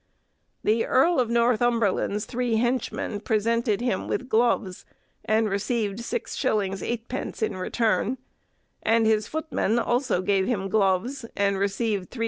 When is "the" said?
0.63-0.83